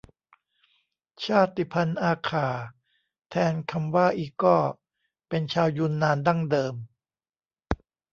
[1.25, 2.47] ชาติพันธุ์อาข่า
[3.29, 4.57] แทนคำว่าอีก้อ
[5.29, 6.75] เป็นชาวยูนนานดั้งเดิม